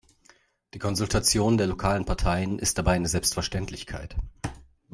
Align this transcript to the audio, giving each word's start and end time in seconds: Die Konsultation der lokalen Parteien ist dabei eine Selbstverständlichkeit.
Die 0.73 0.79
Konsultation 0.79 1.59
der 1.59 1.67
lokalen 1.67 2.05
Parteien 2.05 2.57
ist 2.57 2.75
dabei 2.79 2.93
eine 2.95 3.07
Selbstverständlichkeit. 3.07 4.15